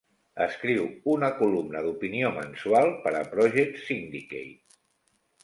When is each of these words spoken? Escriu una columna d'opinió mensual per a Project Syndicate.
Escriu 0.43 0.85
una 1.15 1.29
columna 1.41 1.83
d'opinió 1.87 2.31
mensual 2.39 2.91
per 3.05 3.13
a 3.19 3.23
Project 3.35 3.79
Syndicate. 3.91 4.81